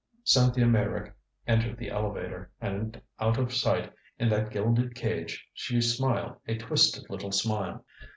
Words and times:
Cynthia 0.23 0.65
Meyrick 0.65 1.13
entered 1.45 1.77
the 1.77 1.91
elevator, 1.91 2.49
and 2.59 2.99
out 3.19 3.37
of 3.37 3.53
sight 3.53 3.93
in 4.17 4.29
that 4.29 4.49
gilded 4.49 4.95
cage 4.95 5.47
she 5.53 5.79
smiled 5.79 6.37
a 6.47 6.57
twisted 6.57 7.07
little 7.07 7.31
smile. 7.31 7.85